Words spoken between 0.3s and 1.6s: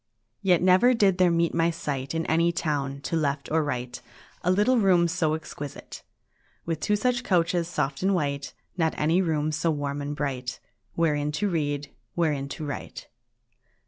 III Yet never did there meet